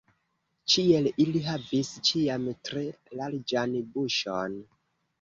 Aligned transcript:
Ĉiel 0.73 1.09
ili 1.25 1.43
havis 1.49 1.93
ĉiam 2.11 2.49
tre 2.71 2.85
larĝan 3.23 3.81
buŝon. 3.95 4.63